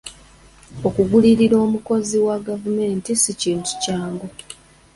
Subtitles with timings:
[0.87, 4.27] Okugulirira omukozi wa gavumenti si kintu kyangu.